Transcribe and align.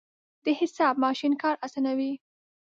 د 0.43 0.45
حساب 0.59 0.95
ماشین 1.03 1.33
کار 1.41 1.55
اسانوي. 1.65 2.13